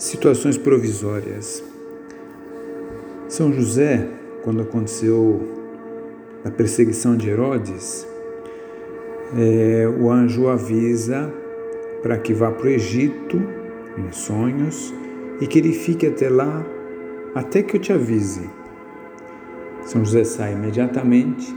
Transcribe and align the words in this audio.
Situações 0.00 0.56
provisórias. 0.56 1.62
São 3.28 3.52
José, 3.52 4.08
quando 4.42 4.62
aconteceu 4.62 5.46
a 6.42 6.50
perseguição 6.50 7.14
de 7.14 7.28
Herodes, 7.28 8.08
é, 9.36 9.86
o 9.86 10.10
anjo 10.10 10.48
avisa 10.48 11.30
para 12.02 12.16
que 12.16 12.32
vá 12.32 12.50
para 12.50 12.64
o 12.64 12.70
Egito 12.70 13.42
em 13.98 14.10
sonhos 14.10 14.94
e 15.38 15.46
que 15.46 15.58
ele 15.58 15.74
fique 15.74 16.06
até 16.06 16.30
lá 16.30 16.64
até 17.34 17.62
que 17.62 17.76
eu 17.76 17.80
te 17.80 17.92
avise. 17.92 18.48
São 19.84 20.02
José 20.02 20.24
sai 20.24 20.54
imediatamente 20.54 21.54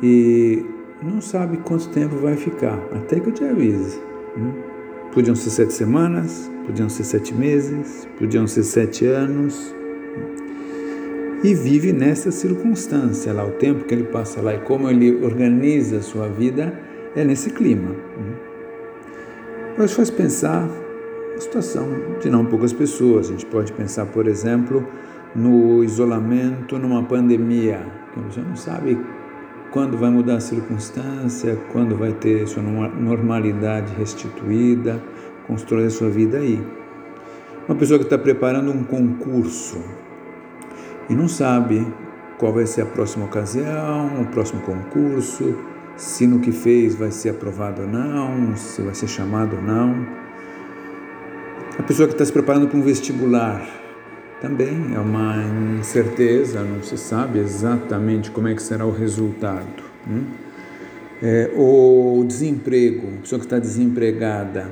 e 0.00 0.64
não 1.02 1.20
sabe 1.20 1.56
quanto 1.56 1.88
tempo 1.88 2.14
vai 2.14 2.36
ficar, 2.36 2.78
até 2.94 3.18
que 3.18 3.28
eu 3.28 3.32
te 3.32 3.42
avise. 3.42 3.98
Né? 4.36 4.75
Podiam 5.12 5.34
ser 5.34 5.50
sete 5.50 5.72
semanas, 5.72 6.50
podiam 6.66 6.88
ser 6.88 7.04
sete 7.04 7.34
meses, 7.34 8.06
podiam 8.18 8.46
ser 8.46 8.62
sete 8.62 9.06
anos. 9.06 9.74
E 11.42 11.54
vive 11.54 11.92
nessa 11.92 12.30
circunstância 12.30 13.32
lá, 13.32 13.44
o 13.44 13.52
tempo 13.52 13.84
que 13.84 13.94
ele 13.94 14.04
passa 14.04 14.40
lá 14.40 14.54
e 14.54 14.58
como 14.60 14.90
ele 14.90 15.24
organiza 15.24 15.98
a 15.98 16.02
sua 16.02 16.28
vida 16.28 16.78
é 17.14 17.24
nesse 17.24 17.50
clima. 17.50 17.94
Mas 19.78 19.92
faz 19.92 20.10
pensar 20.10 20.68
a 21.36 21.40
situação 21.40 21.88
de 22.20 22.30
não 22.30 22.44
poucas 22.44 22.72
pessoas. 22.72 23.28
A 23.28 23.32
gente 23.32 23.46
pode 23.46 23.72
pensar, 23.72 24.06
por 24.06 24.26
exemplo, 24.26 24.86
no 25.34 25.84
isolamento 25.84 26.78
numa 26.78 27.02
pandemia, 27.02 27.80
você 28.28 28.40
não 28.40 28.56
sabe 28.56 28.98
quando 29.76 29.98
vai 29.98 30.08
mudar 30.08 30.36
a 30.36 30.40
circunstância, 30.40 31.54
quando 31.70 31.98
vai 31.98 32.10
ter 32.10 32.48
sua 32.48 32.62
normalidade 32.62 33.92
restituída 33.94 35.02
construir 35.46 35.84
a 35.84 35.90
sua 35.90 36.08
vida 36.08 36.38
aí. 36.38 36.66
Uma 37.68 37.76
pessoa 37.76 37.98
que 37.98 38.06
está 38.06 38.16
preparando 38.16 38.72
um 38.72 38.82
concurso 38.82 39.78
e 41.10 41.14
não 41.14 41.28
sabe 41.28 41.86
qual 42.38 42.54
vai 42.54 42.64
ser 42.64 42.80
a 42.80 42.86
próxima 42.86 43.26
ocasião, 43.26 44.22
o 44.22 44.26
próximo 44.28 44.62
concurso, 44.62 45.58
se 45.94 46.26
no 46.26 46.40
que 46.40 46.52
fez 46.52 46.94
vai 46.94 47.10
ser 47.10 47.28
aprovado 47.28 47.82
ou 47.82 47.86
não, 47.86 48.56
se 48.56 48.80
vai 48.80 48.94
ser 48.94 49.08
chamado 49.08 49.56
ou 49.56 49.62
não. 49.62 50.06
A 51.78 51.82
pessoa 51.82 52.08
que 52.08 52.14
está 52.14 52.24
se 52.24 52.32
preparando 52.32 52.66
para 52.66 52.78
um 52.78 52.82
vestibular 52.82 53.60
também 54.46 54.94
é 54.94 54.98
uma 55.00 55.42
incerteza, 55.80 56.62
não 56.62 56.80
se 56.80 56.96
sabe 56.96 57.40
exatamente 57.40 58.30
como 58.30 58.46
é 58.46 58.54
que 58.54 58.62
será 58.62 58.86
o 58.86 58.92
resultado. 58.92 59.82
Né? 60.06 60.22
É, 61.20 61.50
o 61.56 62.24
desemprego, 62.24 63.08
a 63.08 63.20
pessoa 63.22 63.40
que 63.40 63.46
está 63.46 63.58
desempregada, 63.58 64.70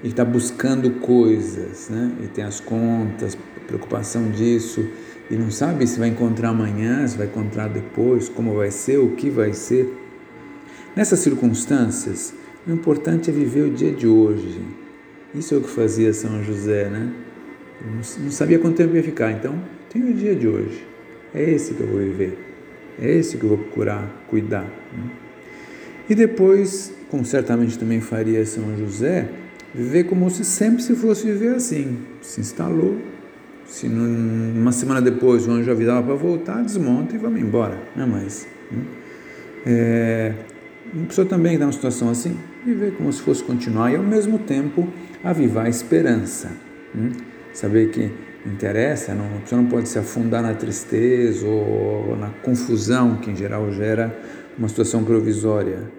ele 0.00 0.12
está 0.12 0.24
buscando 0.24 0.90
coisas, 1.00 1.88
né? 1.88 2.12
E 2.22 2.28
tem 2.28 2.44
as 2.44 2.60
contas, 2.60 3.36
preocupação 3.66 4.30
disso, 4.30 4.86
e 5.28 5.34
não 5.34 5.50
sabe 5.50 5.86
se 5.88 5.98
vai 5.98 6.08
encontrar 6.08 6.50
amanhã, 6.50 7.04
se 7.08 7.16
vai 7.16 7.26
encontrar 7.26 7.68
depois, 7.68 8.28
como 8.28 8.54
vai 8.54 8.70
ser, 8.70 8.98
o 8.98 9.16
que 9.16 9.28
vai 9.28 9.52
ser. 9.52 9.92
Nessas 10.94 11.18
circunstâncias, 11.18 12.32
o 12.64 12.70
importante 12.70 13.30
é 13.30 13.32
viver 13.32 13.62
o 13.62 13.70
dia 13.70 13.90
de 13.90 14.06
hoje. 14.06 14.60
Isso 15.34 15.54
é 15.54 15.58
o 15.58 15.62
que 15.62 15.70
fazia 15.70 16.12
São 16.12 16.44
José, 16.44 16.88
né? 16.88 17.25
Não 17.84 18.30
sabia 18.30 18.58
quanto 18.58 18.76
tempo 18.76 18.96
ia 18.96 19.02
ficar, 19.02 19.32
então 19.32 19.54
tem 19.90 20.02
o 20.02 20.12
dia 20.12 20.34
de 20.34 20.48
hoje. 20.48 20.86
É 21.34 21.42
esse 21.50 21.74
que 21.74 21.80
eu 21.80 21.86
vou 21.86 21.98
viver. 21.98 22.38
É 23.00 23.10
esse 23.10 23.36
que 23.36 23.44
eu 23.44 23.50
vou 23.50 23.58
procurar 23.58 24.24
cuidar. 24.28 24.64
Né? 24.64 25.10
E 26.08 26.14
depois, 26.14 26.92
como 27.10 27.24
certamente 27.24 27.78
também 27.78 28.00
faria 28.00 28.44
São 28.46 28.76
José, 28.76 29.28
viver 29.74 30.04
como 30.04 30.30
se 30.30 30.44
sempre 30.44 30.82
se 30.82 30.94
fosse 30.94 31.26
viver 31.26 31.54
assim. 31.56 31.98
Se 32.22 32.40
instalou, 32.40 32.96
se 33.66 33.86
uma 33.86 34.72
semana 34.72 35.02
depois 35.02 35.46
o 35.46 35.50
anjo 35.50 35.70
avisava 35.70 36.02
para 36.02 36.14
voltar, 36.14 36.62
desmonta 36.62 37.14
e 37.14 37.18
vamos 37.18 37.40
embora, 37.40 37.78
não 37.94 38.04
é 38.04 38.06
mais. 38.06 38.46
Né? 38.70 38.82
É, 39.66 40.32
uma 40.94 41.06
pessoa 41.06 41.26
também 41.26 41.54
está 41.54 41.64
numa 41.64 41.72
situação 41.72 42.08
assim, 42.08 42.36
viver 42.64 42.92
como 42.92 43.12
se 43.12 43.20
fosse 43.20 43.42
continuar 43.42 43.92
e 43.92 43.96
ao 43.96 44.02
mesmo 44.02 44.38
tempo 44.38 44.88
avivar 45.22 45.66
a 45.66 45.68
esperança. 45.68 46.50
Né? 46.94 47.10
Saber 47.56 47.88
que 47.88 48.10
interessa, 48.44 49.14
não, 49.14 49.38
a 49.38 49.40
pessoa 49.40 49.62
não 49.62 49.68
pode 49.70 49.88
se 49.88 49.98
afundar 49.98 50.42
na 50.42 50.52
tristeza 50.52 51.46
ou 51.46 52.14
na 52.14 52.28
confusão 52.28 53.16
que 53.16 53.30
em 53.30 53.34
geral 53.34 53.72
gera 53.72 54.14
uma 54.58 54.68
situação 54.68 55.02
provisória 55.02 55.90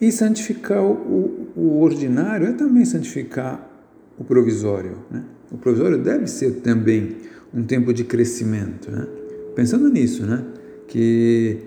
e 0.00 0.10
santificar 0.10 0.82
o, 0.82 1.50
o 1.54 1.82
ordinário 1.82 2.46
é 2.46 2.52
também 2.52 2.86
santificar 2.86 3.70
o 4.18 4.24
provisório. 4.24 4.96
Né? 5.10 5.24
O 5.52 5.58
provisório 5.58 5.98
deve 5.98 6.26
ser 6.26 6.62
também 6.62 7.18
um 7.52 7.62
tempo 7.62 7.92
de 7.92 8.04
crescimento. 8.04 8.90
Né? 8.90 9.06
Pensando 9.54 9.90
nisso, 9.90 10.24
né? 10.24 10.42
que 10.86 11.58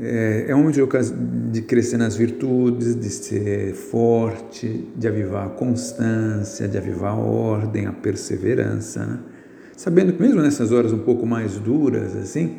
é, 0.00 0.46
é 0.48 0.54
um 0.54 0.58
momento 0.58 0.74
de, 0.74 1.50
de 1.52 1.62
crescer 1.62 1.96
nas 1.96 2.16
virtudes, 2.16 2.94
de 2.98 3.10
ser 3.10 3.74
forte, 3.74 4.88
de 4.96 5.06
avivar 5.06 5.46
a 5.46 5.50
constância, 5.50 6.66
de 6.66 6.78
avivar 6.78 7.12
a 7.12 7.16
ordem, 7.16 7.86
a 7.86 7.92
perseverança. 7.92 9.04
Né? 9.04 9.18
Sabendo 9.76 10.12
que 10.12 10.22
mesmo 10.22 10.40
nessas 10.40 10.72
horas 10.72 10.92
um 10.92 10.98
pouco 10.98 11.26
mais 11.26 11.58
duras, 11.58 12.16
assim, 12.16 12.58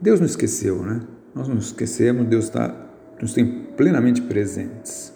Deus 0.00 0.20
não 0.20 0.26
esqueceu, 0.26 0.82
né? 0.82 1.00
Nós 1.34 1.46
não 1.46 1.58
esquecemos, 1.58 2.26
Deus 2.26 2.46
está 2.46 2.74
nos 3.20 3.34
tem 3.34 3.66
plenamente 3.76 4.22
presentes. 4.22 5.12